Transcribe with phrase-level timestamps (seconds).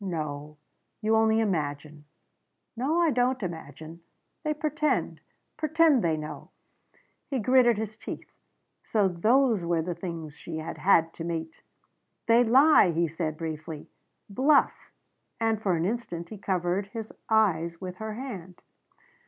[0.03, 0.57] "No.
[1.03, 2.05] You only imagine."
[2.75, 4.01] "No, I don't imagine.
[4.43, 5.21] They pretend.
[5.57, 6.49] Pretend they know."
[7.27, 8.33] He gritted his teeth.
[8.83, 11.61] So those were the things she had had to meet!
[12.25, 13.91] "They lie," he said briefly.
[14.27, 14.91] "Bluff."
[15.39, 18.63] And for an instant he covered his eyes with her hand.